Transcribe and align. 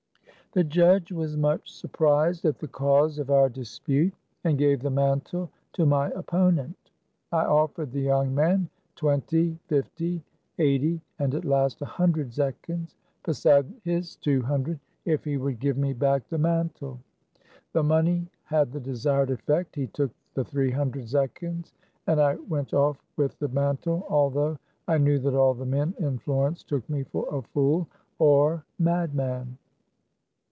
The 0.53 0.65
judge 0.65 1.13
was 1.13 1.37
much 1.37 1.71
surprised 1.71 2.43
at 2.43 2.59
the 2.59 2.67
cause 2.67 3.19
of 3.19 3.31
our 3.31 3.47
dispute, 3.47 4.13
and 4.43 4.57
gave 4.57 4.81
the 4.81 4.89
mantle 4.89 5.49
to 5.71 5.85
my 5.85 6.09
opponent. 6.09 6.75
I 7.31 7.45
offered 7.45 7.93
the 7.93 8.01
young 8.01 8.35
man 8.35 8.67
twenty, 8.97 9.57
fifty, 9.69 10.21
eighty, 10.59 10.99
and 11.19 11.33
at 11.33 11.45
last 11.45 11.81
a 11.81 11.85
hundred 11.85 12.31
zechins, 12.33 12.97
beside 13.23 13.65
his 13.85 14.17
two 14.17 14.41
hun 14.41 14.63
dred, 14.63 14.79
if 15.05 15.23
he 15.23 15.37
would 15.37 15.57
give 15.61 15.77
me 15.77 15.93
back 15.93 16.27
the 16.27 16.37
mantle. 16.37 16.99
The 17.71 17.83
money 17.83 18.27
had 18.43 18.73
the 18.73 18.81
desired 18.81 19.31
effect. 19.31 19.73
He 19.73 19.87
took 19.87 20.11
the 20.33 20.43
three 20.43 20.71
hundred 20.71 21.05
zechins, 21.07 21.71
and 22.07 22.19
I 22.19 22.35
went 22.35 22.73
off 22.73 23.01
with 23.15 23.39
the 23.39 23.47
mantle, 23.47 24.05
although 24.09 24.57
I 24.85 24.97
knew 24.97 25.17
that 25.19 25.33
all 25.33 25.53
the 25.53 25.65
men 25.65 25.95
in 25.99 26.17
Florence 26.17 26.61
took 26.61 26.89
me 26.89 27.03
for 27.03 27.25
a 27.33 27.41
fool 27.41 27.87
or 28.19 28.65
madman. 28.79 29.57